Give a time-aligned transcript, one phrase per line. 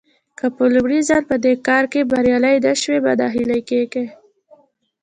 [0.37, 4.05] که په لومړي ځل په دې کار کې بريالي نه شوئ مه ناهيلي کېږئ.